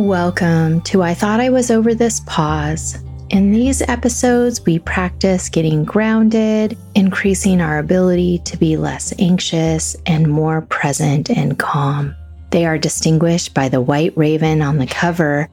Welcome 0.00 0.80
to 0.84 1.02
I 1.02 1.12
Thought 1.12 1.40
I 1.40 1.50
Was 1.50 1.70
Over 1.70 1.94
This 1.94 2.20
Pause. 2.20 3.04
In 3.28 3.52
these 3.52 3.82
episodes, 3.82 4.64
we 4.64 4.78
practice 4.78 5.50
getting 5.50 5.84
grounded, 5.84 6.78
increasing 6.94 7.60
our 7.60 7.78
ability 7.78 8.38
to 8.46 8.56
be 8.56 8.78
less 8.78 9.12
anxious 9.18 9.94
and 10.06 10.26
more 10.26 10.62
present 10.62 11.28
and 11.28 11.58
calm. 11.58 12.16
They 12.48 12.64
are 12.64 12.78
distinguished 12.78 13.52
by 13.52 13.68
the 13.68 13.82
white 13.82 14.16
raven 14.16 14.62
on 14.62 14.78
the 14.78 14.86
cover. 14.86 15.50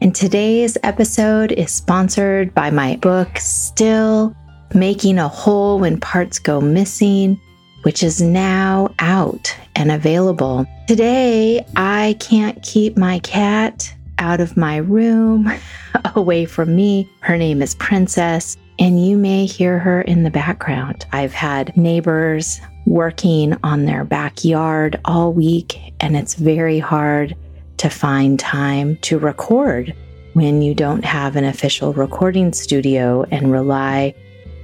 And 0.00 0.14
today's 0.14 0.78
episode 0.82 1.52
is 1.52 1.70
sponsored 1.70 2.54
by 2.54 2.70
my 2.70 2.96
book, 2.96 3.36
Still 3.36 4.34
Making 4.74 5.18
a 5.18 5.28
Whole 5.28 5.78
When 5.78 6.00
Parts 6.00 6.38
Go 6.38 6.58
Missing 6.58 7.38
which 7.82 8.02
is 8.02 8.20
now 8.20 8.94
out 8.98 9.56
and 9.76 9.90
available. 9.90 10.66
Today, 10.86 11.64
I 11.76 12.16
can't 12.20 12.62
keep 12.62 12.96
my 12.96 13.18
cat 13.20 13.94
out 14.18 14.40
of 14.40 14.56
my 14.56 14.76
room, 14.76 15.50
away 16.14 16.44
from 16.44 16.76
me. 16.76 17.10
Her 17.20 17.36
name 17.36 17.62
is 17.62 17.74
Princess, 17.76 18.56
and 18.78 19.04
you 19.04 19.16
may 19.16 19.46
hear 19.46 19.78
her 19.78 20.02
in 20.02 20.22
the 20.22 20.30
background. 20.30 21.06
I've 21.12 21.32
had 21.32 21.76
neighbors 21.76 22.60
working 22.86 23.56
on 23.62 23.84
their 23.84 24.04
backyard 24.04 25.00
all 25.04 25.32
week, 25.32 25.78
and 26.00 26.16
it's 26.16 26.34
very 26.34 26.78
hard 26.78 27.36
to 27.78 27.88
find 27.88 28.38
time 28.38 28.96
to 28.98 29.18
record 29.18 29.94
when 30.34 30.62
you 30.62 30.74
don't 30.74 31.04
have 31.04 31.34
an 31.34 31.44
official 31.44 31.92
recording 31.92 32.52
studio 32.52 33.24
and 33.30 33.50
rely 33.50 34.14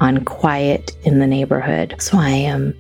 on 0.01 0.25
quiet 0.25 0.92
in 1.05 1.19
the 1.19 1.27
neighborhood. 1.27 1.97
So 1.98 2.19
I 2.19 2.30
am 2.30 2.75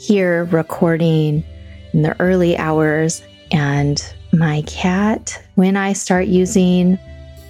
here 0.00 0.44
recording 0.44 1.44
in 1.92 2.02
the 2.02 2.18
early 2.20 2.56
hours. 2.56 3.22
And 3.52 4.02
my 4.32 4.62
cat, 4.62 5.42
when 5.56 5.76
I 5.76 5.92
start 5.92 6.26
using 6.26 6.98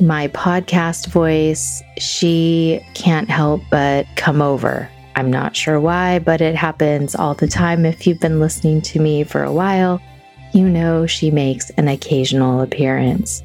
my 0.01 0.29
podcast 0.29 1.06
voice, 1.06 1.81
she 1.98 2.84
can't 2.95 3.31
help 3.31 3.62
but 3.71 4.06
come 4.17 4.43
over. 4.43 4.89
I'm 5.15 5.31
not 5.31 5.55
sure 5.55 5.78
why, 5.78 6.19
but 6.19 6.41
it 6.41 6.56
happens 6.56 7.15
all 7.15 7.34
the 7.34 7.47
time. 7.47 7.87
If 7.87 8.06
you've 8.06 8.21
been 8.21 8.41
listening 8.41 8.81
to 8.83 8.98
me 8.98 9.23
for 9.23 9.45
a 9.45 9.53
while, 9.53 10.01
you 10.53 10.69
know 10.69 11.06
she 11.06 11.31
makes 11.31 11.71
an 11.71 11.87
occasional 11.87 12.62
appearance. 12.62 13.43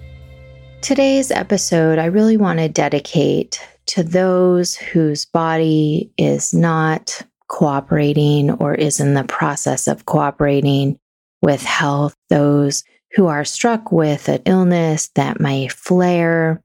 Today's 0.81 1.29
episode, 1.29 1.99
I 1.99 2.05
really 2.05 2.37
want 2.37 2.57
to 2.59 2.69
dedicate 2.69 3.59
to 3.87 4.01
those 4.01 4.75
whose 4.75 5.25
body 5.25 6.11
is 6.17 6.53
not 6.53 7.21
cooperating 7.47 8.51
or 8.51 8.73
is 8.73 8.99
in 8.99 9.13
the 9.13 9.23
process 9.23 9.87
of 9.87 10.05
cooperating 10.05 10.99
with 11.41 11.63
health, 11.63 12.15
those 12.29 12.83
who 13.11 13.27
are 13.27 13.45
struck 13.45 13.91
with 13.91 14.27
an 14.27 14.41
illness 14.45 15.09
that 15.15 15.39
may 15.39 15.67
flare, 15.67 16.61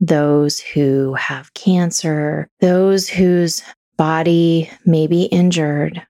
those 0.00 0.58
who 0.60 1.14
have 1.14 1.54
cancer, 1.54 2.48
those 2.60 3.08
whose 3.08 3.62
body 3.96 4.70
may 4.84 5.06
be 5.06 5.24
injured, 5.24 6.06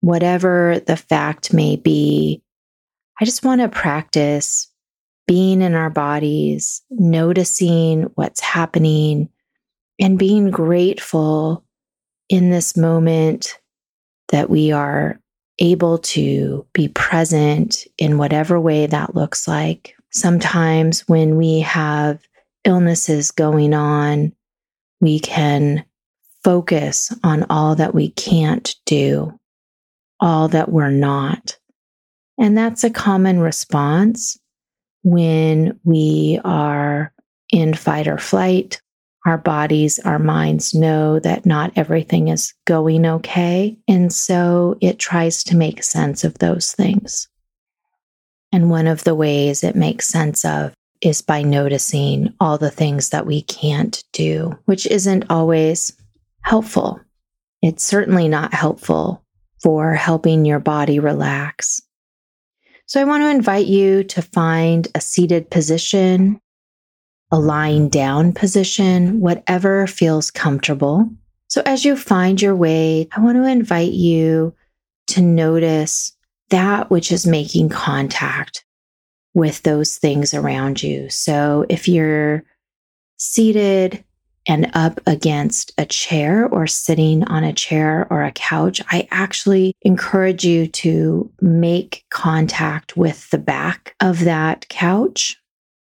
whatever 0.00 0.80
the 0.86 0.96
fact 0.96 1.52
may 1.52 1.76
be. 1.76 2.42
I 3.20 3.24
just 3.24 3.44
want 3.44 3.60
to 3.60 3.68
practice 3.68 4.68
being 5.26 5.62
in 5.62 5.74
our 5.74 5.90
bodies, 5.90 6.82
noticing 6.90 8.04
what's 8.14 8.40
happening, 8.40 9.28
and 9.98 10.18
being 10.18 10.50
grateful 10.50 11.61
in 12.32 12.48
this 12.48 12.78
moment 12.78 13.58
that 14.30 14.48
we 14.48 14.72
are 14.72 15.20
able 15.58 15.98
to 15.98 16.66
be 16.72 16.88
present 16.88 17.86
in 17.98 18.16
whatever 18.16 18.58
way 18.58 18.86
that 18.86 19.14
looks 19.14 19.46
like. 19.46 19.94
Sometimes 20.12 21.00
when 21.00 21.36
we 21.36 21.60
have 21.60 22.20
illnesses 22.64 23.30
going 23.30 23.74
on, 23.74 24.32
we 25.02 25.20
can 25.20 25.84
focus 26.42 27.14
on 27.22 27.44
all 27.50 27.74
that 27.74 27.94
we 27.94 28.08
can't 28.12 28.74
do, 28.86 29.38
all 30.18 30.48
that 30.48 30.70
we're 30.70 30.90
not. 30.90 31.58
And 32.38 32.56
that's 32.56 32.82
a 32.82 32.88
common 32.88 33.40
response 33.40 34.38
when 35.02 35.78
we 35.84 36.40
are 36.44 37.12
in 37.50 37.74
fight 37.74 38.08
or 38.08 38.16
flight 38.16 38.80
our 39.24 39.38
bodies, 39.38 39.98
our 40.00 40.18
minds 40.18 40.74
know 40.74 41.18
that 41.20 41.46
not 41.46 41.72
everything 41.76 42.28
is 42.28 42.52
going 42.64 43.06
okay. 43.06 43.76
And 43.86 44.12
so 44.12 44.76
it 44.80 44.98
tries 44.98 45.44
to 45.44 45.56
make 45.56 45.82
sense 45.82 46.24
of 46.24 46.38
those 46.38 46.72
things. 46.72 47.28
And 48.52 48.68
one 48.68 48.86
of 48.86 49.04
the 49.04 49.14
ways 49.14 49.62
it 49.62 49.76
makes 49.76 50.08
sense 50.08 50.44
of 50.44 50.74
is 51.00 51.22
by 51.22 51.42
noticing 51.42 52.34
all 52.40 52.58
the 52.58 52.70
things 52.70 53.10
that 53.10 53.26
we 53.26 53.42
can't 53.42 54.02
do, 54.12 54.58
which 54.66 54.86
isn't 54.86 55.30
always 55.30 55.92
helpful. 56.42 57.00
It's 57.62 57.84
certainly 57.84 58.28
not 58.28 58.52
helpful 58.52 59.24
for 59.62 59.94
helping 59.94 60.44
your 60.44 60.58
body 60.58 60.98
relax. 60.98 61.80
So 62.86 63.00
I 63.00 63.04
want 63.04 63.22
to 63.22 63.30
invite 63.30 63.66
you 63.66 64.04
to 64.04 64.20
find 64.20 64.86
a 64.94 65.00
seated 65.00 65.48
position 65.48 66.40
a 67.32 67.38
lying 67.38 67.88
down 67.88 68.32
position, 68.32 69.20
whatever 69.20 69.86
feels 69.86 70.30
comfortable. 70.30 71.08
So, 71.48 71.62
as 71.64 71.84
you 71.84 71.96
find 71.96 72.40
your 72.40 72.54
way, 72.54 73.08
I 73.16 73.20
want 73.20 73.36
to 73.36 73.46
invite 73.46 73.92
you 73.92 74.54
to 75.08 75.22
notice 75.22 76.16
that 76.50 76.90
which 76.90 77.10
is 77.10 77.26
making 77.26 77.70
contact 77.70 78.64
with 79.34 79.62
those 79.62 79.96
things 79.96 80.34
around 80.34 80.82
you. 80.82 81.08
So, 81.08 81.64
if 81.68 81.88
you're 81.88 82.44
seated 83.16 84.04
and 84.46 84.70
up 84.74 85.00
against 85.06 85.72
a 85.78 85.86
chair 85.86 86.46
or 86.48 86.66
sitting 86.66 87.24
on 87.24 87.44
a 87.44 87.52
chair 87.52 88.06
or 88.10 88.24
a 88.24 88.32
couch, 88.32 88.82
I 88.90 89.08
actually 89.10 89.74
encourage 89.82 90.44
you 90.44 90.66
to 90.66 91.30
make 91.40 92.04
contact 92.10 92.96
with 92.96 93.30
the 93.30 93.38
back 93.38 93.94
of 94.00 94.24
that 94.24 94.68
couch 94.68 95.38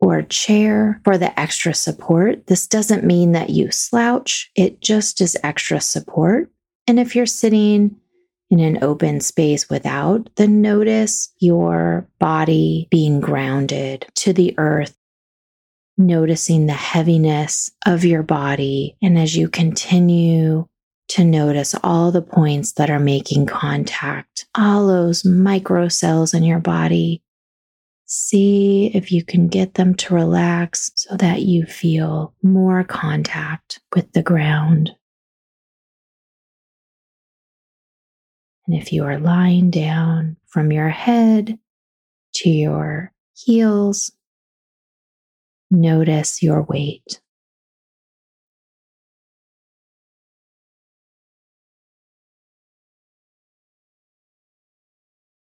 or 0.01 0.23
chair 0.23 1.01
for 1.05 1.19
the 1.19 1.39
extra 1.39 1.75
support. 1.75 2.47
This 2.47 2.67
doesn't 2.67 3.05
mean 3.05 3.33
that 3.33 3.51
you 3.51 3.71
slouch, 3.71 4.51
it 4.57 4.81
just 4.81 5.21
is 5.21 5.37
extra 5.43 5.81
support. 5.81 6.51
And 6.87 6.99
if 6.99 7.15
you're 7.15 7.27
sitting 7.27 7.97
in 8.51 8.61
an 8.61 8.83
open 8.83 9.21
space 9.21 9.69
without, 9.69 10.29
then 10.37 10.61
notice 10.61 11.33
your 11.39 12.09
body 12.19 12.89
being 12.91 13.21
grounded 13.21 14.07
to 14.17 14.33
the 14.33 14.55
earth, 14.59 14.97
noticing 15.97 16.67
the 16.67 16.73
heaviness 16.73 17.71
of 17.87 18.05
your 18.05 18.23
body. 18.23 18.97
And 19.03 19.19
as 19.19 19.37
you 19.37 19.49
continue 19.49 20.67
to 21.11 21.25
notice 21.25 21.75
all 21.83 22.11
the 22.11 22.23
points 22.23 22.73
that 22.73 22.91
are 22.91 23.01
making 23.01 23.47
contact, 23.47 24.47
all 24.57 24.87
those 24.87 25.25
micro 25.25 25.89
cells 25.89 26.35
in 26.35 26.43
your 26.43 26.61
body 26.61 27.23
See 28.13 28.91
if 28.93 29.13
you 29.13 29.25
can 29.25 29.47
get 29.47 29.75
them 29.75 29.95
to 29.95 30.15
relax 30.15 30.91
so 30.97 31.17
that 31.19 31.43
you 31.43 31.65
feel 31.65 32.35
more 32.43 32.83
contact 32.83 33.79
with 33.95 34.11
the 34.11 34.23
ground. 34.23 34.91
And 38.67 38.75
if 38.75 38.93
you 38.93 39.05
are 39.05 39.21
lying 39.21 39.71
down 39.71 40.39
from 40.49 40.73
your 40.73 40.89
head 40.89 41.57
to 42.35 42.51
your 42.51 43.13
heels, 43.33 44.11
notice 45.71 46.43
your 46.43 46.63
weight. 46.63 47.21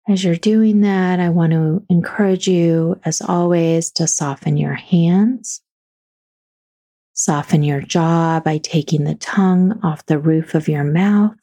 As 0.08 0.24
you're 0.24 0.36
doing 0.36 0.80
that, 0.80 1.20
I 1.20 1.28
want 1.28 1.52
to 1.52 1.84
encourage 1.90 2.48
you, 2.48 2.98
as 3.04 3.20
always, 3.20 3.90
to 3.92 4.06
soften 4.06 4.56
your 4.56 4.72
hands. 4.72 5.60
Soften 7.12 7.62
your 7.62 7.82
jaw 7.82 8.40
by 8.40 8.56
taking 8.56 9.04
the 9.04 9.16
tongue 9.16 9.78
off 9.82 10.06
the 10.06 10.18
roof 10.18 10.54
of 10.54 10.66
your 10.66 10.84
mouth. 10.84 11.36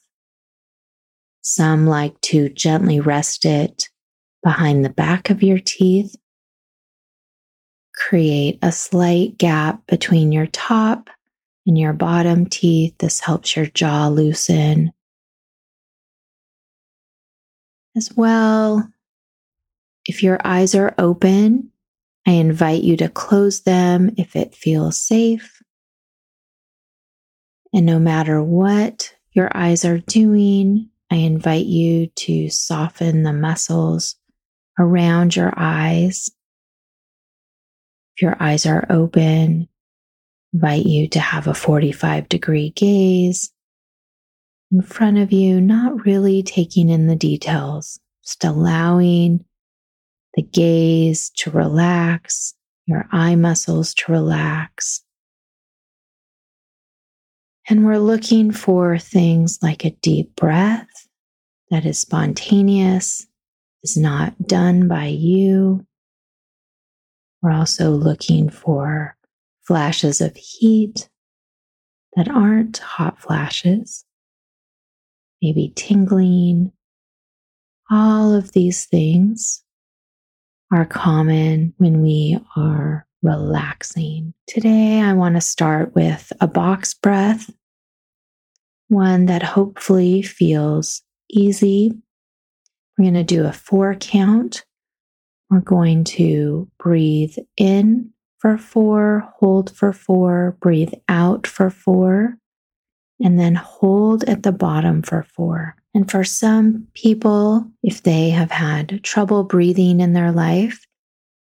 Some 1.44 1.85
like 1.85 2.19
to 2.21 2.50
gently 2.50 3.00
rest 3.00 3.45
it 3.45 3.88
behind 4.41 4.83
the 4.83 4.89
back 4.89 5.29
of 5.29 5.44
your 5.44 5.59
teeth. 5.59 6.15
Create 7.94 8.57
a 8.63 8.71
slight 8.71 9.38
gap 9.38 9.85
between 9.85 10.31
your 10.31 10.47
top 10.47 11.12
and 11.67 11.77
your 11.77 11.94
bottom 11.94 12.47
teeth. 12.47 12.95
This 12.97 13.19
helps 13.19 13.56
your 13.56 13.67
jaw 13.67 14.07
loosen 14.07 14.91
as 17.95 18.12
well. 18.15 18.88
If 20.06 20.21
your 20.21 20.39
eyes 20.44 20.75
are 20.75 20.94
open, 20.97 21.71
I 22.27 22.31
invite 22.31 22.83
you 22.83 22.97
to 22.97 23.09
close 23.09 23.62
them 23.62 24.13
if 24.18 24.36
it 24.36 24.56
feels 24.56 25.00
safe. 25.00 25.62
And 27.74 27.86
no 27.86 28.00
matter 28.00 28.42
what 28.42 29.13
your 29.31 29.50
eyes 29.56 29.86
are 29.86 30.00
doing, 30.00 30.89
I 31.12 31.15
invite 31.15 31.65
you 31.65 32.07
to 32.07 32.50
soften 32.50 33.24
the 33.24 33.33
muscles 33.33 34.15
around 34.80 35.36
your 35.36 35.53
eyes. 35.56 36.30
If 38.15 38.21
your 38.21 38.38
eyes 38.39 38.65
are 38.65 38.86
open, 38.89 39.68
invite 40.53 40.86
you 40.86 41.07
to 41.09 41.19
have 41.19 41.48
a 41.48 41.53
45 41.53 42.30
degree 42.30 42.69
gaze 42.71 43.51
in 44.75 44.81
front 44.81 45.18
of 45.18 45.31
you, 45.31 45.62
not 45.62 46.06
really 46.06 46.44
taking 46.44 46.89
in 46.89 47.07
the 47.07 47.16
details, 47.16 47.98
just 48.25 48.44
allowing 48.44 49.45
the 50.33 50.42
gaze 50.42 51.30
to 51.30 51.50
relax, 51.50 52.54
your 52.86 53.07
eye 53.10 53.36
muscles 53.36 53.94
to 53.94 54.12
relax. 54.12 55.01
And 57.69 57.86
we're 57.86 58.00
looking 58.00 58.51
for 58.51 58.98
things 58.98 59.60
like 59.62 59.86
a 59.86 59.95
deep 60.01 60.36
breath 60.36 61.07
that 61.72 61.86
is 61.86 61.98
spontaneous, 61.98 63.25
is 63.81 63.95
not 63.95 64.38
done 64.45 64.89
by 64.89 65.06
you. 65.06 65.86
We're 67.42 67.54
also 67.54 67.92
looking 67.92 68.50
for 68.50 69.16
flashes 69.66 70.19
of 70.19 70.36
heat 70.36 71.07
that 72.18 72.27
aren't 72.27 72.80
hot 72.80 73.22
flashes, 73.22 74.04
maybe 75.42 75.74
tingling. 75.76 76.72
All 77.92 78.34
of 78.34 78.52
these 78.52 78.86
things 78.86 79.64
are 80.72 80.86
common 80.86 81.74
when 81.78 82.02
we 82.02 82.40
are 82.56 83.06
relaxing. 83.22 84.34
Today, 84.48 85.02
I 85.02 85.14
want 85.14 85.36
to 85.36 85.42
start 85.42 85.96
with 85.96 86.32
a 86.42 86.48
box 86.48 86.94
breath, 86.94 87.50
one 88.88 89.26
that 89.28 89.44
hopefully 89.44 90.22
feels 90.22 91.02
easy. 91.30 91.92
We're 92.98 93.06
going 93.06 93.16
to 93.16 93.24
do 93.24 93.46
a 93.46 93.54
four 93.54 93.96
count. 93.96 94.66
We're 95.50 95.60
going 95.60 96.04
to 96.06 96.70
breathe 96.80 97.36
in 97.58 98.12
for 98.40 98.58
four, 98.58 99.32
hold 99.38 99.76
for 99.76 99.94
four, 99.94 100.58
breathe 100.60 100.94
out 101.08 101.48
for 101.48 101.70
four, 101.70 102.38
and 103.19 103.39
then 103.39 103.56
hold 103.56 104.23
at 104.25 104.44
the 104.44 104.51
bottom 104.51 105.01
for 105.01 105.23
four. 105.23 105.75
And 105.94 106.09
for 106.09 106.23
some 106.23 106.88
people, 106.94 107.65
if 107.81 108.03
they 108.03 108.29
have 108.31 108.51
had 108.51 109.01
trouble 109.03 109.44
breathing 109.44 110.01
in 110.01 110.13
their 110.13 110.31
life, 110.31 110.85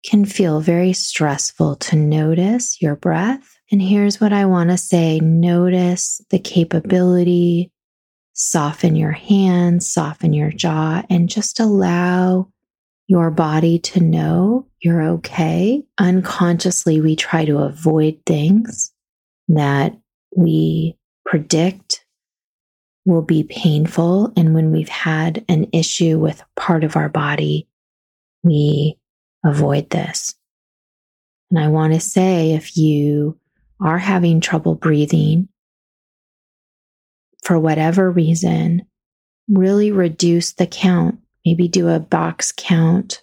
can 0.04 0.24
feel 0.24 0.60
very 0.60 0.92
stressful 0.92 1.76
to 1.76 1.96
notice 1.96 2.80
your 2.80 2.96
breath. 2.96 3.56
And 3.70 3.80
here's 3.80 4.20
what 4.20 4.32
I 4.32 4.46
want 4.46 4.70
to 4.70 4.78
say 4.78 5.20
notice 5.20 6.20
the 6.30 6.38
capability 6.38 7.70
Soften 8.32 8.96
your 8.96 9.12
hands, 9.12 9.90
soften 9.90 10.32
your 10.32 10.50
jaw, 10.50 11.02
and 11.10 11.28
just 11.28 11.60
allow 11.60 12.48
your 13.06 13.30
body 13.30 13.78
to 13.80 14.00
know 14.00 14.66
you're 14.80 15.02
okay. 15.02 15.82
Unconsciously, 15.98 17.02
we 17.02 17.16
try 17.16 17.44
to 17.44 17.58
avoid 17.58 18.18
things 18.24 18.92
that 19.48 19.94
we 20.34 20.96
predict 21.30 22.04
will 23.06 23.22
be 23.22 23.44
painful. 23.44 24.32
And 24.36 24.52
when 24.52 24.72
we've 24.72 24.88
had 24.88 25.44
an 25.48 25.68
issue 25.72 26.18
with 26.18 26.42
part 26.56 26.82
of 26.82 26.96
our 26.96 27.08
body, 27.08 27.68
we 28.42 28.98
avoid 29.44 29.90
this. 29.90 30.34
And 31.48 31.60
I 31.60 31.68
want 31.68 31.92
to 31.92 32.00
say 32.00 32.54
if 32.54 32.76
you 32.76 33.38
are 33.80 33.96
having 33.96 34.40
trouble 34.40 34.74
breathing, 34.74 35.48
for 37.44 37.60
whatever 37.60 38.10
reason, 38.10 38.82
really 39.48 39.92
reduce 39.92 40.54
the 40.54 40.66
count. 40.66 41.20
Maybe 41.46 41.68
do 41.68 41.88
a 41.88 42.00
box 42.00 42.52
count, 42.56 43.22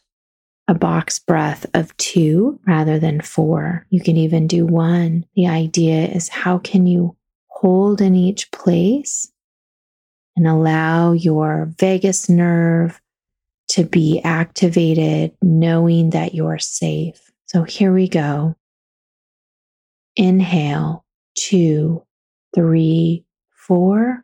a 0.69 0.73
box 0.73 1.19
breath 1.19 1.65
of 1.73 1.95
two 1.97 2.57
rather 2.65 2.99
than 2.99 3.19
four. 3.19 3.85
You 3.89 3.99
can 3.99 4.15
even 4.15 4.47
do 4.47 4.65
one. 4.65 5.25
The 5.35 5.47
idea 5.47 6.05
is 6.07 6.29
how 6.29 6.57
can 6.57 6.87
you 6.87 7.16
hold 7.59 8.01
in 8.01 8.15
each 8.15 8.51
place 8.51 9.31
and 10.35 10.47
allow 10.47 11.11
your 11.11 11.73
vagus 11.79 12.29
nerve 12.29 13.01
to 13.69 13.83
be 13.83 14.21
activated, 14.23 15.35
knowing 15.41 16.11
that 16.11 16.35
you're 16.35 16.59
safe. 16.59 17.31
So 17.47 17.63
here 17.63 17.91
we 17.91 18.07
go. 18.07 18.55
Inhale, 20.15 21.03
two, 21.35 22.03
three, 22.53 23.25
four, 23.49 24.23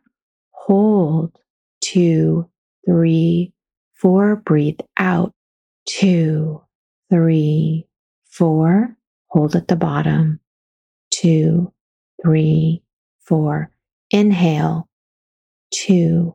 hold, 0.52 1.36
two, 1.80 2.48
three, 2.86 3.52
four, 3.94 4.36
breathe 4.36 4.78
out, 4.96 5.34
two, 5.88 6.62
three, 7.10 7.88
four, 8.30 8.96
hold 9.26 9.56
at 9.56 9.66
the 9.66 9.76
bottom, 9.76 10.38
two, 11.10 11.72
three, 12.22 12.83
four, 13.24 13.70
inhale, 14.10 14.88
two, 15.72 16.34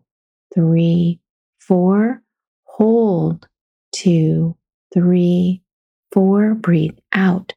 three, 0.54 1.20
four, 1.60 2.22
hold, 2.66 3.48
two, 3.94 4.56
three, 4.94 5.62
four, 6.12 6.56
breathe 6.56 6.98
out, 7.14 7.54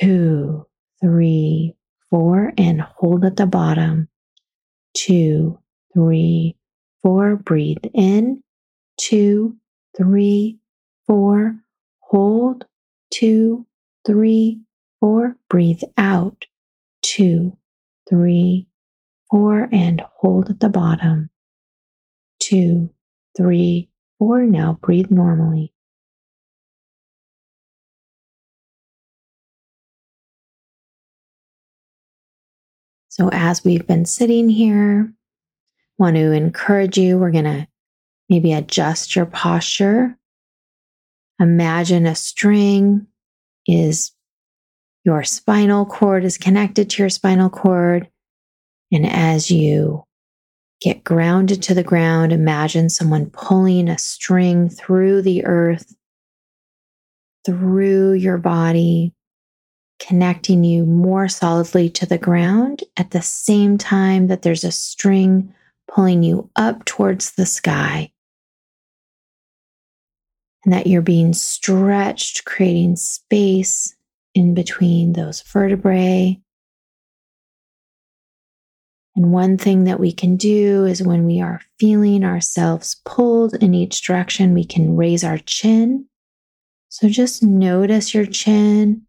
two, 0.00 0.66
three, 1.00 1.74
four, 2.10 2.52
and 2.58 2.80
hold 2.80 3.24
at 3.24 3.36
the 3.36 3.46
bottom. 3.46 4.08
Two, 4.94 5.58
three, 5.94 6.56
four. 7.02 7.36
Breathe 7.36 7.84
in. 7.94 8.42
Two, 8.98 9.56
three, 9.96 10.58
four. 11.06 11.56
Hold. 12.00 12.64
Two, 13.12 13.66
three, 14.06 14.60
four. 15.00 15.36
Breathe 15.48 15.82
out. 15.96 16.44
Two, 17.02 17.56
three, 18.08 18.68
four. 19.30 19.68
And 19.72 20.02
hold 20.16 20.50
at 20.50 20.60
the 20.60 20.68
bottom. 20.68 21.30
Two, 22.40 22.90
three, 23.36 23.90
four. 24.18 24.42
Now 24.42 24.78
breathe 24.80 25.10
normally. 25.10 25.72
So, 33.08 33.30
as 33.32 33.64
we've 33.64 33.86
been 33.86 34.04
sitting 34.04 34.50
here, 34.50 35.10
want 35.96 36.16
to 36.16 36.32
encourage 36.32 36.98
you, 36.98 37.18
we're 37.18 37.30
going 37.30 37.44
to 37.44 37.66
maybe 38.28 38.52
adjust 38.52 39.16
your 39.16 39.24
posture. 39.24 40.18
Imagine 41.40 42.04
a 42.04 42.14
string 42.14 43.06
is 43.66 44.12
your 45.06 45.22
spinal 45.22 45.86
cord 45.86 46.24
is 46.24 46.36
connected 46.36 46.90
to 46.90 47.02
your 47.04 47.08
spinal 47.08 47.48
cord. 47.48 48.08
And 48.92 49.06
as 49.06 49.52
you 49.52 50.02
get 50.80 51.04
grounded 51.04 51.62
to 51.62 51.74
the 51.74 51.84
ground, 51.84 52.32
imagine 52.32 52.90
someone 52.90 53.30
pulling 53.30 53.88
a 53.88 53.98
string 53.98 54.68
through 54.68 55.22
the 55.22 55.44
earth, 55.44 55.94
through 57.46 58.14
your 58.14 58.36
body, 58.36 59.14
connecting 60.00 60.64
you 60.64 60.84
more 60.84 61.28
solidly 61.28 61.88
to 61.90 62.04
the 62.04 62.18
ground 62.18 62.82
at 62.96 63.12
the 63.12 63.22
same 63.22 63.78
time 63.78 64.26
that 64.26 64.42
there's 64.42 64.64
a 64.64 64.72
string 64.72 65.54
pulling 65.88 66.24
you 66.24 66.50
up 66.56 66.84
towards 66.84 67.30
the 67.32 67.46
sky. 67.46 68.10
And 70.64 70.74
that 70.74 70.88
you're 70.88 71.00
being 71.00 71.32
stretched, 71.32 72.44
creating 72.44 72.96
space 72.96 73.95
in 74.36 74.54
between 74.54 75.14
those 75.14 75.42
vertebrae. 75.42 76.40
And 79.16 79.32
one 79.32 79.56
thing 79.56 79.84
that 79.84 79.98
we 79.98 80.12
can 80.12 80.36
do 80.36 80.84
is 80.84 81.02
when 81.02 81.24
we 81.24 81.40
are 81.40 81.62
feeling 81.80 82.22
ourselves 82.22 83.00
pulled 83.04 83.54
in 83.54 83.74
each 83.74 84.06
direction, 84.06 84.54
we 84.54 84.64
can 84.64 84.94
raise 84.94 85.24
our 85.24 85.38
chin. 85.38 86.06
So 86.90 87.08
just 87.08 87.42
notice 87.42 88.14
your 88.14 88.26
chin 88.26 89.06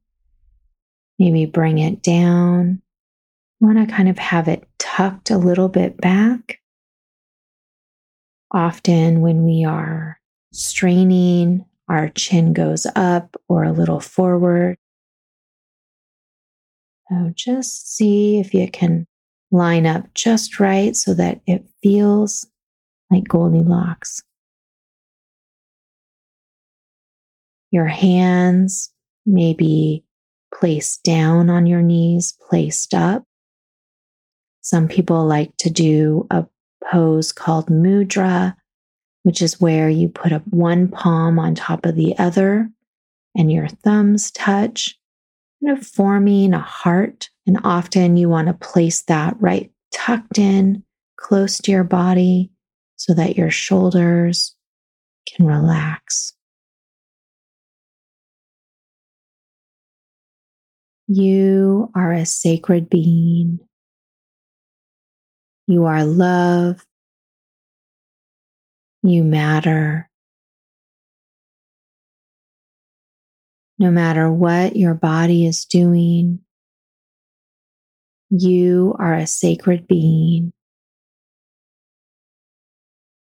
Maybe 1.19 1.45
bring 1.45 1.79
it 1.79 2.03
down. 2.03 2.81
Want 3.59 3.77
to 3.77 3.93
kind 3.93 4.07
of 4.07 4.19
have 4.19 4.47
it 4.47 4.67
tucked 4.77 5.31
a 5.31 5.37
little 5.37 5.67
bit 5.67 5.97
back. 5.97 6.59
Often, 8.51 9.21
when 9.21 9.43
we 9.43 9.65
are 9.65 10.19
straining, 10.53 11.65
our 11.89 12.09
chin 12.09 12.53
goes 12.53 12.85
up 12.95 13.35
or 13.49 13.63
a 13.63 13.73
little 13.73 13.99
forward. 13.99 14.77
So 17.09 17.31
just 17.35 17.95
see 17.95 18.39
if 18.39 18.53
you 18.53 18.69
can 18.69 19.07
line 19.51 19.85
up 19.85 20.13
just 20.13 20.59
right 20.59 20.95
so 20.95 21.13
that 21.13 21.41
it 21.47 21.65
feels 21.81 22.45
like 23.09 23.27
Goldilocks. 23.27 24.21
Your 27.71 27.87
hands 27.87 28.91
maybe 29.25 30.03
placed 30.53 31.03
down 31.03 31.49
on 31.49 31.65
your 31.65 31.81
knees, 31.81 32.33
placed 32.49 32.93
up. 32.93 33.23
Some 34.61 34.87
people 34.87 35.25
like 35.25 35.55
to 35.57 35.69
do 35.69 36.27
a 36.29 36.45
pose 36.91 37.31
called 37.31 37.67
mudra, 37.67 38.55
which 39.23 39.41
is 39.41 39.61
where 39.61 39.89
you 39.89 40.09
put 40.09 40.31
up 40.31 40.43
one 40.49 40.87
palm 40.89 41.39
on 41.39 41.55
top 41.55 41.85
of 41.85 41.95
the 41.95 42.17
other 42.17 42.69
and 43.35 43.51
your 43.51 43.67
thumbs 43.67 44.31
touch. 44.31 44.96
Kind 45.63 45.77
of 45.77 45.85
forming 45.85 46.53
a 46.53 46.59
heart. 46.59 47.29
And 47.45 47.59
often 47.63 48.17
you 48.17 48.29
want 48.29 48.47
to 48.47 48.53
place 48.53 49.03
that 49.03 49.35
right 49.39 49.71
tucked 49.93 50.37
in 50.37 50.83
close 51.17 51.57
to 51.59 51.71
your 51.71 51.83
body 51.83 52.51
so 52.95 53.13
that 53.13 53.37
your 53.37 53.51
shoulders 53.51 54.55
can 55.27 55.45
relax. 55.45 56.33
You 61.07 61.89
are 61.95 62.11
a 62.11 62.25
sacred 62.25 62.89
being. 62.89 63.59
You 65.67 65.85
are 65.85 66.03
love. 66.03 66.85
You 69.03 69.23
matter. 69.23 70.09
No 73.79 73.91
matter 73.91 74.31
what 74.31 74.75
your 74.75 74.95
body 74.95 75.45
is 75.45 75.65
doing, 75.65 76.39
you 78.29 78.95
are 78.97 79.13
a 79.13 79.27
sacred 79.27 79.87
being. 79.87 80.51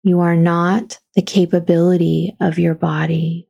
You 0.03 0.19
are 0.19 0.35
not 0.35 0.99
the 1.15 1.21
capability 1.21 2.35
of 2.39 2.59
your 2.59 2.75
body. 2.75 3.49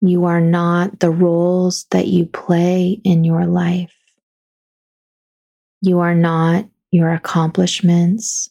You 0.00 0.24
are 0.24 0.40
not 0.40 1.00
the 1.00 1.10
roles 1.10 1.86
that 1.90 2.06
you 2.06 2.26
play 2.26 3.00
in 3.04 3.24
your 3.24 3.46
life. 3.46 3.94
You 5.80 6.00
are 6.00 6.14
not 6.14 6.68
your 6.90 7.12
accomplishments. 7.12 8.48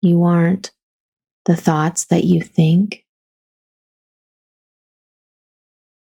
You 0.00 0.22
aren't 0.22 0.70
the 1.44 1.56
thoughts 1.56 2.06
that 2.06 2.24
you 2.24 2.40
think. 2.40 3.01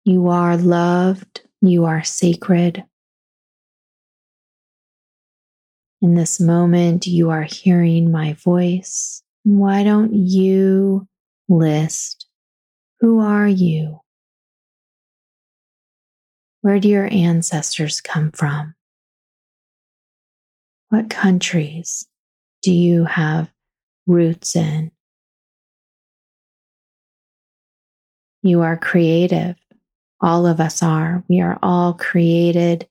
You 0.05 0.27
are 0.27 0.57
loved. 0.57 1.41
You 1.61 1.85
are 1.85 2.03
sacred. 2.03 2.83
In 6.01 6.15
this 6.15 6.41
moment, 6.41 7.07
you 7.07 7.29
are 7.29 7.43
hearing 7.43 8.11
my 8.11 8.33
voice. 8.33 9.23
Why 9.43 9.83
don't 9.83 10.13
you 10.13 11.07
list 11.47 12.27
who 12.99 13.19
are 13.19 13.47
you? 13.47 13.99
Where 16.61 16.79
do 16.79 16.89
your 16.89 17.07
ancestors 17.11 17.99
come 17.99 18.31
from? 18.31 18.75
What 20.89 21.09
countries 21.09 22.07
do 22.61 22.73
you 22.73 23.05
have 23.05 23.51
roots 24.07 24.55
in? 24.55 24.91
You 28.41 28.61
are 28.61 28.77
creative. 28.77 29.55
All 30.23 30.47
of 30.47 30.59
us 30.61 30.81
are. 30.81 31.23
We 31.27 31.41
are 31.41 31.59
all 31.61 31.93
created 31.93 32.87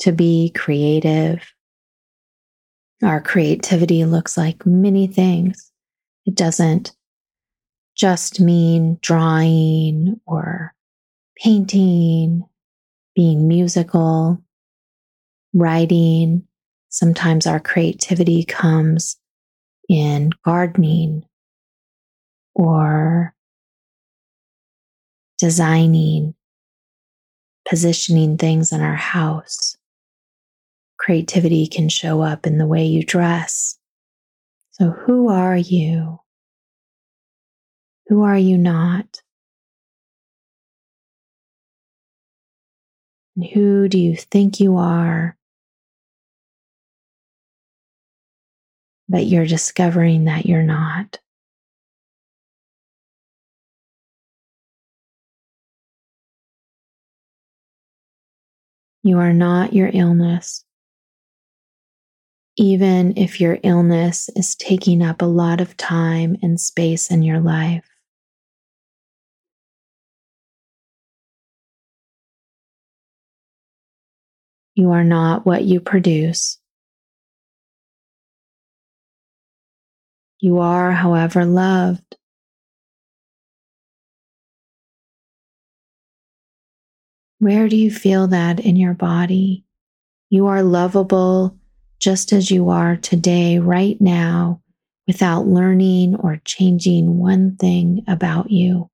to 0.00 0.10
be 0.10 0.50
creative. 0.50 1.40
Our 3.04 3.20
creativity 3.20 4.04
looks 4.04 4.36
like 4.36 4.66
many 4.66 5.06
things. 5.06 5.70
It 6.26 6.34
doesn't 6.34 6.92
just 7.96 8.40
mean 8.40 8.98
drawing 9.00 10.20
or 10.26 10.74
painting, 11.36 12.44
being 13.14 13.46
musical, 13.46 14.42
writing. 15.54 16.48
Sometimes 16.88 17.46
our 17.46 17.60
creativity 17.60 18.44
comes 18.44 19.16
in 19.88 20.30
gardening 20.44 21.24
or 22.54 23.34
designing, 25.38 26.34
positioning 27.68 28.36
things 28.38 28.72
in 28.72 28.80
our 28.80 28.94
house. 28.94 29.76
Creativity 30.98 31.66
can 31.66 31.88
show 31.88 32.22
up 32.22 32.46
in 32.46 32.58
the 32.58 32.66
way 32.66 32.84
you 32.84 33.04
dress. 33.04 33.78
So, 34.72 34.90
who 34.90 35.28
are 35.28 35.56
you? 35.56 36.20
Who 38.08 38.22
are 38.22 38.38
you 38.38 38.58
not? 38.58 39.22
And 43.36 43.46
who 43.46 43.88
do 43.88 43.98
you 43.98 44.16
think 44.16 44.60
you 44.60 44.76
are? 44.76 45.36
But 49.08 49.26
you're 49.26 49.46
discovering 49.46 50.24
that 50.24 50.46
you're 50.46 50.62
not. 50.62 51.18
You 59.04 59.18
are 59.18 59.32
not 59.32 59.72
your 59.72 59.90
illness. 59.92 60.64
Even 62.56 63.16
if 63.16 63.40
your 63.40 63.58
illness 63.64 64.28
is 64.36 64.54
taking 64.54 65.02
up 65.02 65.22
a 65.22 65.26
lot 65.26 65.60
of 65.60 65.76
time 65.76 66.36
and 66.40 66.60
space 66.60 67.10
in 67.10 67.22
your 67.22 67.40
life. 67.40 67.84
You 74.74 74.92
are 74.92 75.04
not 75.04 75.44
what 75.44 75.64
you 75.64 75.80
produce. 75.80 76.58
You 80.38 80.58
are, 80.58 80.92
however, 80.92 81.44
loved. 81.44 82.16
Where 87.42 87.68
do 87.68 87.76
you 87.76 87.90
feel 87.90 88.28
that 88.28 88.60
in 88.60 88.76
your 88.76 88.94
body? 88.94 89.64
You 90.30 90.46
are 90.46 90.62
lovable 90.62 91.58
just 91.98 92.32
as 92.32 92.52
you 92.52 92.68
are 92.68 92.94
today, 92.94 93.58
right 93.58 94.00
now, 94.00 94.62
without 95.08 95.48
learning 95.48 96.14
or 96.14 96.40
changing 96.44 97.18
one 97.18 97.56
thing 97.56 98.04
about 98.06 98.52
you. 98.52 98.88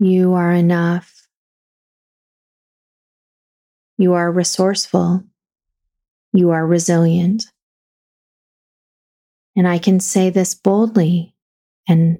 You 0.00 0.32
are 0.32 0.50
enough. 0.50 1.28
You 3.98 4.14
are 4.14 4.32
resourceful. 4.32 5.22
You 6.32 6.50
are 6.50 6.66
resilient. 6.66 7.44
And 9.54 9.68
I 9.68 9.78
can 9.78 10.00
say 10.00 10.28
this 10.28 10.56
boldly 10.56 11.36
and 11.86 12.18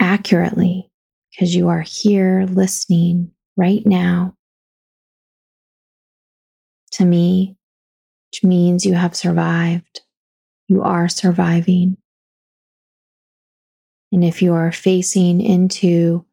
accurately 0.00 0.90
because 1.30 1.54
you 1.54 1.68
are 1.68 1.82
here 1.82 2.46
listening 2.48 3.30
right 3.56 3.84
now 3.84 4.34
to 6.92 7.04
me, 7.04 7.56
which 8.30 8.42
means 8.42 8.84
you 8.84 8.94
have 8.94 9.14
survived. 9.16 10.00
You 10.68 10.82
are 10.82 11.08
surviving. 11.08 11.96
And 14.12 14.24
if 14.24 14.42
you 14.42 14.54
are 14.54 14.72
facing 14.72 15.40
into 15.40 16.24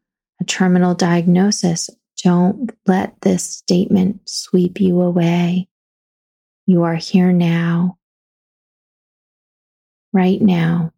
a 0.41 0.43
terminal 0.45 0.95
diagnosis, 0.95 1.89
don't 2.23 2.71
let 2.85 3.19
this 3.21 3.43
statement 3.43 4.21
sweep 4.25 4.79
you 4.79 5.01
away. 5.01 5.67
You 6.65 6.83
are 6.83 6.95
here 6.95 7.31
now, 7.31 7.97
right 10.13 10.41
now. 10.41 10.93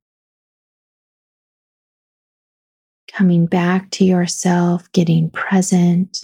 Coming 3.17 3.47
back 3.47 3.89
to 3.93 4.05
yourself, 4.05 4.91
getting 4.91 5.31
present, 5.31 6.23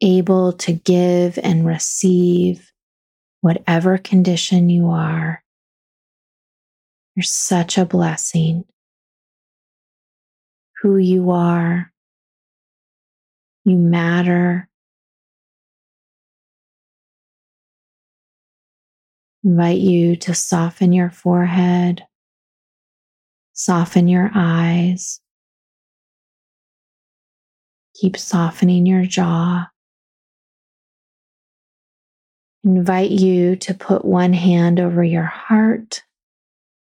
able 0.00 0.54
to 0.54 0.72
give 0.72 1.38
and 1.42 1.66
receive 1.66 2.72
whatever 3.42 3.98
condition 3.98 4.70
you 4.70 4.88
are. 4.88 5.44
You're 7.14 7.24
such 7.24 7.76
a 7.76 7.84
blessing 7.84 8.64
who 10.80 10.96
you 10.96 11.30
are. 11.30 11.92
You 13.66 13.76
matter. 13.76 14.66
Invite 19.44 19.80
you 19.80 20.16
to 20.16 20.34
soften 20.34 20.94
your 20.94 21.10
forehead, 21.10 22.06
soften 23.54 24.06
your 24.08 24.30
eyes. 24.34 25.20
Keep 27.94 28.16
softening 28.16 28.86
your 28.86 29.04
jaw. 29.04 29.68
Invite 32.64 33.10
you 33.10 33.56
to 33.56 33.74
put 33.74 34.04
one 34.04 34.32
hand 34.32 34.80
over 34.80 35.02
your 35.02 35.24
heart, 35.24 36.02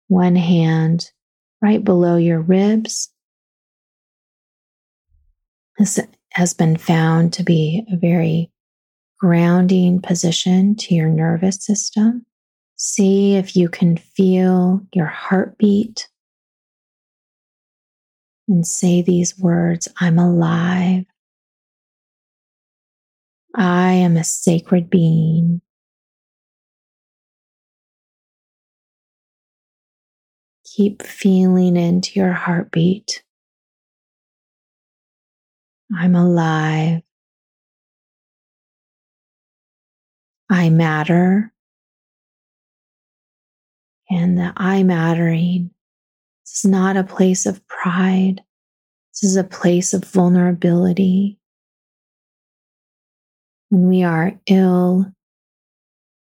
one 0.08 0.36
hand 0.36 1.12
right 1.62 1.84
below 1.84 2.18
your 2.18 2.42
ribs, 2.42 3.14
this 5.78 6.00
has 6.34 6.54
been 6.54 6.78
found 6.78 7.34
to 7.34 7.44
be 7.44 7.86
a 7.92 7.98
very 7.98 8.52
grounding 9.20 10.02
position 10.02 10.76
to 10.76 10.94
your 10.94 11.10
nervous 11.10 11.64
system. 11.64 12.26
See 12.76 13.36
if 13.36 13.56
you 13.56 13.70
can 13.70 13.98
feel 13.98 14.82
your 14.94 15.08
heartbeat 15.08 16.08
and 18.54 18.68
say 18.68 19.02
these 19.02 19.38
words 19.40 19.88
I'm 20.00 20.20
alive. 20.20 21.06
I 23.56 23.94
am 23.94 24.16
a 24.16 24.24
sacred 24.24 24.92
being. 24.92 25.62
Keep 30.76 31.02
feeling 31.02 31.76
into 31.76 32.20
your 32.20 32.32
heartbeat. 32.32 33.24
I'm 35.96 36.16
alive. 36.16 37.02
I 40.50 40.70
matter. 40.70 41.52
And 44.12 44.38
the 44.38 44.54
I 44.56 44.84
mattering 44.84 45.73
this 46.46 46.64
is 46.64 46.70
not 46.70 46.98
a 46.98 47.04
place 47.04 47.46
of 47.46 47.66
pride. 47.68 48.42
This 49.14 49.24
is 49.30 49.36
a 49.36 49.44
place 49.44 49.94
of 49.94 50.06
vulnerability. 50.06 51.38
When 53.70 53.88
we 53.88 54.04
are 54.04 54.34
ill, 54.48 55.12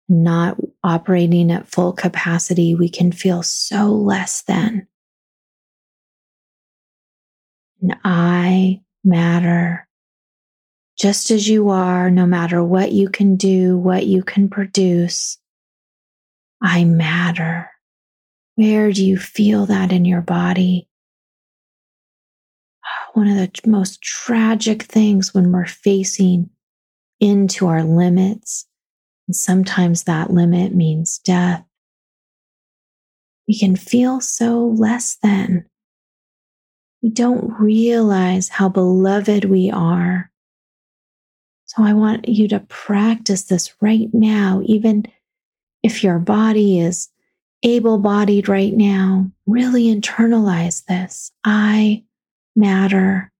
not 0.10 0.58
operating 0.84 1.52
at 1.52 1.68
full 1.68 1.94
capacity, 1.94 2.76
we 2.76 2.90
can 2.90 3.12
feel 3.12 3.44
so 3.44 3.92
less 3.92 4.44
than. 4.44 4.88
And 7.82 7.96
I 8.04 8.82
matter 9.04 9.88
just 10.98 11.30
as 11.30 11.48
you 11.48 11.70
are, 11.70 12.10
no 12.10 12.26
matter 12.26 12.64
what 12.64 12.92
you 12.92 13.08
can 13.08 13.36
do, 13.36 13.78
what 13.78 14.08
you 14.08 14.24
can 14.24 14.50
produce. 14.50 15.38
I 16.62 16.86
matter. 16.86 17.70
Where 18.58 18.92
do 18.92 19.06
you 19.06 19.18
feel 19.18 19.68
that 19.68 19.92
in 19.92 20.04
your 20.04 20.22
body? 20.22 20.90
One 23.14 23.28
of 23.28 23.36
the 23.38 23.52
most 23.70 24.02
tragic 24.02 24.82
things 24.82 25.32
when 25.32 25.52
we're 25.52 25.68
facing 25.68 26.50
into 27.20 27.68
our 27.68 27.84
limits, 27.84 28.66
and 29.28 29.36
sometimes 29.36 30.06
that 30.06 30.32
limit 30.32 30.74
means 30.74 31.20
death, 31.20 31.64
we 33.48 33.56
can 33.56 33.76
feel 33.76 34.22
so 34.22 34.66
less 34.66 35.18
than. 35.22 35.66
We 37.04 37.12
don't 37.12 37.60
realize 37.60 38.50
how 38.50 38.70
beloved 38.70 39.46
we 39.46 39.70
are. 39.70 40.32
So 41.66 41.84
I 41.84 41.94
want 41.94 42.28
you 42.28 42.48
to 42.48 42.62
practice 42.62 43.44
this 43.44 43.72
right 43.82 44.10
now, 44.14 44.64
even 44.66 45.06
if 45.84 46.04
your 46.04 46.18
body 46.18 46.80
is 46.80 47.10
able 47.64 47.98
bodied 47.98 48.48
right 48.48 48.74
now, 48.74 49.32
really 49.46 49.86
internalize 49.86 50.86
this. 50.86 51.32
I 51.44 52.04
matter. 52.56 53.32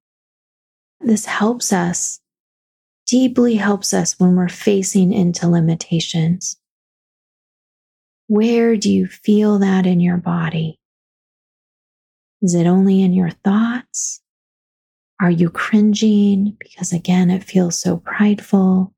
This 1.00 1.26
helps 1.26 1.72
us, 1.72 2.20
deeply 3.06 3.56
helps 3.56 3.94
us 3.94 4.20
when 4.20 4.36
we're 4.36 4.50
facing 4.50 5.14
into 5.14 5.48
limitations. 5.48 6.58
Where 8.28 8.76
do 8.76 8.92
you 8.92 9.08
feel 9.08 9.60
that 9.60 9.86
in 9.86 10.00
your 10.00 10.18
body? 10.18 10.80
Is 12.42 12.54
it 12.54 12.68
only 12.68 13.02
in 13.02 13.14
your 13.14 13.30
thoughts? 13.30 14.22
Are 15.20 15.32
you 15.32 15.50
cringing 15.50 16.56
because, 16.60 16.94
again, 16.94 17.30
it 17.30 17.44
feels 17.44 17.78
so 17.78 17.98
prideful? 17.98 18.94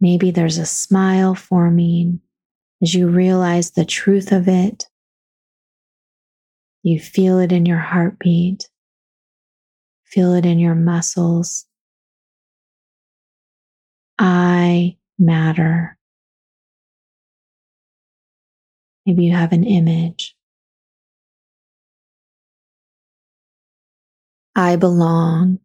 Maybe 0.00 0.30
there's 0.30 0.58
a 0.58 0.66
smile 0.66 1.34
forming 1.34 2.20
as 2.82 2.94
you 2.94 3.08
realize 3.08 3.70
the 3.72 3.84
truth 3.84 4.32
of 4.32 4.48
it. 4.48 4.86
You 6.82 7.00
feel 7.00 7.38
it 7.38 7.52
in 7.52 7.66
your 7.66 7.78
heartbeat, 7.78 8.68
feel 10.04 10.34
it 10.34 10.46
in 10.46 10.58
your 10.58 10.74
muscles. 10.74 11.66
I 14.18 14.96
matter. 15.18 15.98
Maybe 19.06 19.24
you 19.24 19.32
have 19.32 19.52
an 19.52 19.64
image. 19.64 20.36
I 24.54 24.76
belong. 24.76 25.60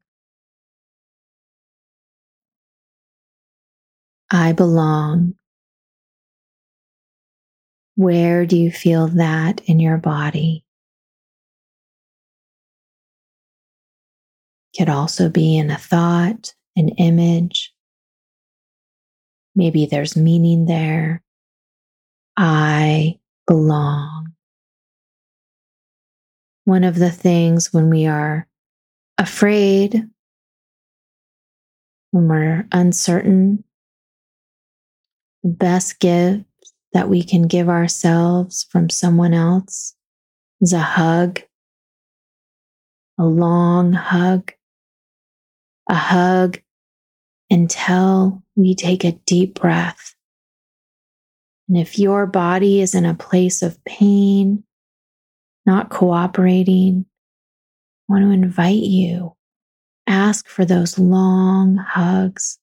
I 4.29 4.53
belong. 4.53 5.35
Where 7.95 8.45
do 8.45 8.57
you 8.57 8.71
feel 8.71 9.07
that 9.09 9.61
in 9.65 9.79
your 9.79 9.97
body? 9.97 10.65
Could 14.77 14.89
also 14.89 15.29
be 15.29 15.57
in 15.57 15.69
a 15.69 15.77
thought, 15.77 16.55
an 16.75 16.89
image. 16.89 17.71
Maybe 19.55 19.85
there's 19.85 20.17
meaning 20.17 20.65
there. 20.65 21.21
I 22.35 23.19
belong. 23.45 24.33
One 26.65 26.83
of 26.83 26.95
the 26.95 27.11
things 27.11 27.71
when 27.71 27.91
we 27.91 28.07
are 28.07 28.47
afraid, 29.19 30.09
when 32.09 32.27
we're 32.27 32.67
uncertain, 32.71 33.63
the 35.43 35.49
best 35.49 35.99
gift 35.99 36.45
that 36.93 37.09
we 37.09 37.23
can 37.23 37.47
give 37.47 37.69
ourselves 37.69 38.65
from 38.69 38.89
someone 38.89 39.33
else 39.33 39.95
is 40.61 40.73
a 40.73 40.79
hug, 40.79 41.41
a 43.19 43.25
long 43.25 43.93
hug, 43.93 44.53
a 45.89 45.95
hug 45.95 46.59
until 47.49 48.43
we 48.55 48.75
take 48.75 49.03
a 49.03 49.19
deep 49.25 49.59
breath. 49.59 50.15
And 51.67 51.77
if 51.77 51.97
your 51.97 52.25
body 52.27 52.81
is 52.81 52.93
in 52.93 53.05
a 53.05 53.15
place 53.15 53.61
of 53.61 53.83
pain, 53.85 54.63
not 55.65 55.89
cooperating, 55.89 57.05
I 58.09 58.13
want 58.13 58.25
to 58.25 58.31
invite 58.31 58.83
you, 58.83 59.35
ask 60.07 60.47
for 60.47 60.65
those 60.65 60.99
long 60.99 61.77
hugs 61.77 62.59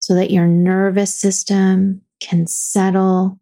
so 0.00 0.14
that 0.14 0.30
your 0.30 0.46
nervous 0.46 1.14
system 1.14 2.02
can 2.20 2.46
settle. 2.46 3.38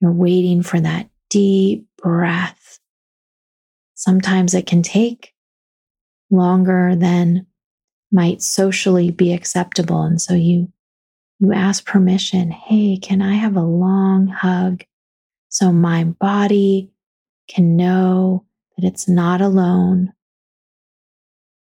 You're 0.00 0.12
waiting 0.12 0.62
for 0.62 0.80
that 0.80 1.08
deep 1.30 1.86
breath. 1.96 2.78
Sometimes 3.94 4.54
it 4.54 4.66
can 4.66 4.82
take 4.82 5.32
longer 6.30 6.94
than 6.96 7.46
might 8.12 8.42
socially 8.42 9.10
be 9.10 9.32
acceptable. 9.32 10.02
And 10.02 10.20
so 10.20 10.34
you, 10.34 10.72
you 11.38 11.52
ask 11.52 11.84
permission. 11.84 12.50
Hey, 12.50 12.98
can 12.98 13.22
I 13.22 13.34
have 13.34 13.56
a 13.56 13.62
long 13.62 14.28
hug 14.28 14.84
so 15.48 15.72
my 15.72 16.04
body 16.04 16.90
can 17.48 17.76
know 17.76 18.44
that 18.76 18.86
it's 18.86 19.08
not 19.08 19.40
alone? 19.40 20.12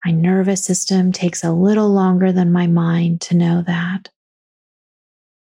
My 0.05 0.13
nervous 0.13 0.65
system 0.65 1.13
takes 1.13 1.43
a 1.43 1.53
little 1.53 1.89
longer 1.89 2.31
than 2.31 2.53
my 2.53 2.67
mind 2.67 3.21
to 3.23 3.37
know 3.37 3.63
that. 3.67 4.11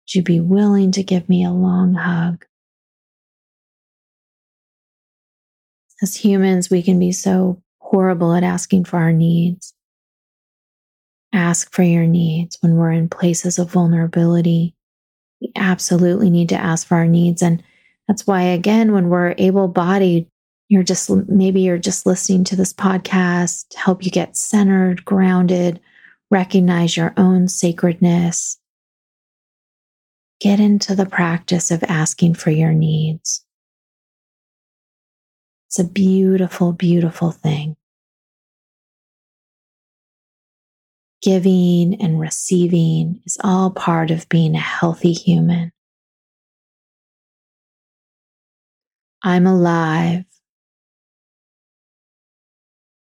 Would 0.08 0.14
you 0.14 0.22
be 0.22 0.40
willing 0.40 0.90
to 0.92 1.02
give 1.02 1.28
me 1.28 1.44
a 1.44 1.50
long 1.50 1.92
hug? 1.92 2.46
As 6.00 6.16
humans, 6.16 6.70
we 6.70 6.82
can 6.82 6.98
be 6.98 7.12
so 7.12 7.62
horrible 7.78 8.32
at 8.32 8.42
asking 8.42 8.86
for 8.86 8.96
our 8.96 9.12
needs. 9.12 9.74
Ask 11.34 11.74
for 11.74 11.82
your 11.82 12.06
needs 12.06 12.56
when 12.62 12.76
we're 12.76 12.92
in 12.92 13.10
places 13.10 13.58
of 13.58 13.70
vulnerability. 13.70 14.74
We 15.42 15.52
absolutely 15.56 16.30
need 16.30 16.48
to 16.48 16.56
ask 16.56 16.86
for 16.86 16.94
our 16.94 17.06
needs. 17.06 17.42
And 17.42 17.62
that's 18.06 18.26
why, 18.26 18.40
again, 18.40 18.92
when 18.92 19.10
we're 19.10 19.34
able 19.36 19.68
bodied, 19.68 20.26
you're 20.70 20.82
just 20.82 21.10
maybe 21.28 21.60
you're 21.60 21.76
just 21.76 22.06
listening 22.06 22.44
to 22.44 22.56
this 22.56 22.72
podcast 22.72 23.68
to 23.70 23.78
help 23.78 24.02
you 24.02 24.10
get 24.10 24.38
centered, 24.38 25.04
grounded, 25.04 25.80
recognize 26.30 26.96
your 26.96 27.12
own 27.18 27.46
sacredness, 27.48 28.58
get 30.40 30.60
into 30.60 30.94
the 30.94 31.06
practice 31.06 31.70
of 31.70 31.82
asking 31.84 32.34
for 32.34 32.50
your 32.50 32.72
needs. 32.72 33.44
It's 35.68 35.78
a 35.78 35.84
beautiful, 35.84 36.72
beautiful 36.72 37.30
thing. 37.30 37.76
Giving 41.20 42.00
and 42.00 42.20
receiving 42.20 43.20
is 43.26 43.36
all 43.42 43.70
part 43.70 44.10
of 44.10 44.28
being 44.28 44.54
a 44.54 44.60
healthy 44.60 45.12
human. 45.12 45.72
I'm 49.22 49.46
alive. 49.46 50.24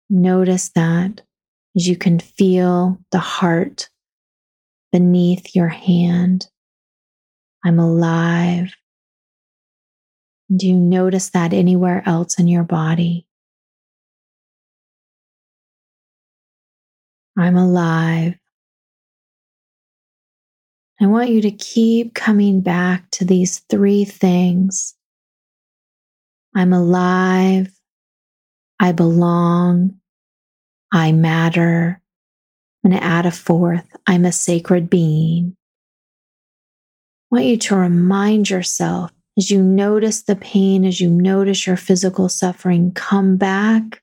Notice 0.09 0.71
that 0.71 1.21
as 1.77 1.87
you 1.87 1.97
can 1.97 2.19
feel 2.19 2.99
the 3.13 3.19
heart 3.19 3.91
beneath 4.91 5.55
your 5.55 5.69
hand 5.69 6.49
I'm 7.65 7.79
alive. 7.79 8.73
Do 10.55 10.67
you 10.67 10.75
notice 10.75 11.31
that 11.31 11.53
anywhere 11.53 12.03
else 12.07 12.39
in 12.39 12.49
your 12.49 12.65
body? 12.65 13.27
I'm 17.37 17.57
alive. 17.57 18.35
I 21.01 21.07
want 21.07 21.31
you 21.31 21.43
to 21.43 21.51
keep 21.51 22.15
coming 22.15 22.61
back 22.61 23.11
to 23.13 23.25
these 23.25 23.61
three 23.71 24.05
things 24.05 24.95
I'm 26.55 26.73
alive. 26.73 27.71
I 28.81 28.93
belong. 28.93 30.01
I 30.93 31.13
matter. 31.13 32.03
I'm 32.85 32.91
going 32.91 33.01
to 33.01 33.07
add 33.07 33.27
a 33.27 33.31
fourth 33.31 33.85
I'm 34.07 34.25
a 34.25 34.33
sacred 34.33 34.89
being. 34.89 35.58
Want 37.31 37.45
you 37.45 37.59
to 37.59 37.77
remind 37.77 38.49
yourself 38.49 39.11
as 39.37 39.51
you 39.51 39.63
notice 39.63 40.23
the 40.23 40.37
pain, 40.37 40.85
as 40.85 41.01
you 41.01 41.11
notice 41.11 41.67
your 41.67 41.77
physical 41.77 42.29
suffering, 42.29 42.93
come 42.93 43.37
back 43.37 44.03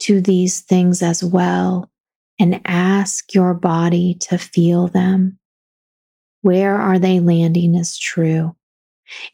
to 0.00 0.20
these 0.20 0.60
things 0.60 1.02
as 1.02 1.24
well 1.24 1.90
and 2.38 2.60
ask 2.64 3.34
your 3.34 3.54
body 3.54 4.14
to 4.20 4.38
feel 4.38 4.88
them. 4.88 5.38
Where 6.42 6.76
are 6.76 6.98
they 6.98 7.20
landing 7.20 7.74
is 7.74 7.98
true? 7.98 8.56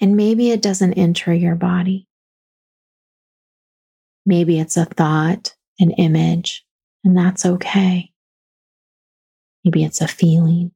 And 0.01 0.17
maybe 0.17 0.51
it 0.51 0.62
doesn't 0.62 0.95
enter 0.95 1.33
your 1.33 1.55
body. 1.55 2.09
Maybe 4.25 4.59
it's 4.59 4.77
a 4.77 4.87
thought, 4.87 5.55
an 5.79 5.93
image, 5.93 6.65
and 7.05 7.17
that's 7.17 7.47
okay. 7.47 8.11
Maybe 9.65 9.85
it's 9.85 10.01
a 10.01 10.09
feeling. 10.09 10.73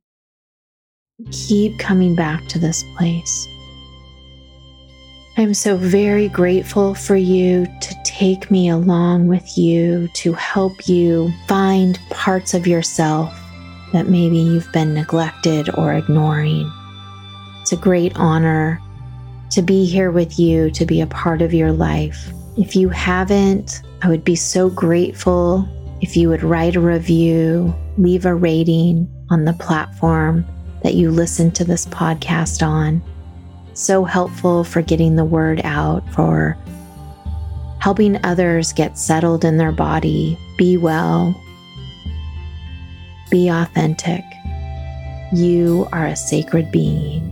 Keep 1.31 1.79
coming 1.79 2.15
back 2.15 2.47
to 2.49 2.59
this 2.59 2.85
place. 2.97 3.49
I'm 5.37 5.55
so 5.55 5.77
very 5.77 6.29
grateful 6.29 6.95
for 6.95 7.17
you 7.17 7.67
to 7.67 7.95
take 8.05 8.51
me 8.51 8.69
along 8.69 9.29
with 9.29 9.57
you 9.57 10.09
to 10.15 10.33
help 10.35 10.89
you 10.89 11.33
find 11.47 11.99
parts 12.11 12.53
of 12.53 12.67
yourself 12.67 13.33
that 13.93 14.09
maybe 14.09 14.39
you've 14.39 14.71
been 14.73 14.93
neglected 14.93 15.71
or 15.77 15.95
ignoring. 15.95 16.71
It's 17.63 17.73
a 17.73 17.77
great 17.77 18.13
honor 18.17 18.81
to 19.51 19.63
be 19.63 19.87
here 19.87 20.11
with 20.11 20.39
you, 20.39 20.71
to 20.73 20.85
be 20.85 21.01
a 21.01 21.07
part 21.07 21.43
of 21.43 21.55
your 21.55 21.73
life. 21.73 22.33
If 22.57 22.77
you 22.77 22.89
haven't, 22.89 23.83
I 24.03 24.09
would 24.09 24.25
be 24.25 24.37
so 24.37 24.69
grateful 24.69 25.69
if 26.01 26.17
you 26.17 26.29
would 26.29 26.43
write 26.43 26.77
a 26.77 26.81
review, 26.81 27.75
leave 27.99 28.27
a 28.27 28.35
rating 28.35 29.09
on 29.31 29.45
the 29.45 29.53
platform 29.55 30.45
that 30.83 30.95
you 30.95 31.11
listen 31.11 31.51
to 31.53 31.65
this 31.65 31.87
podcast 31.87 32.67
on. 32.67 33.03
So 33.75 34.05
helpful 34.05 34.65
for 34.65 34.83
getting 34.83 35.17
the 35.17 35.25
word 35.25 35.61
out, 35.65 36.09
for 36.13 36.57
helping 37.79 38.23
others 38.25 38.73
get 38.73 38.99
settled 38.99 39.45
in 39.45 39.57
their 39.57 39.73
body, 39.73 40.39
be 40.57 40.77
well, 40.77 41.35
be 43.31 43.49
authentic. 43.49 44.25
You 45.33 45.89
are 45.93 46.07
a 46.07 46.17
sacred 46.17 46.73
being. 46.73 47.30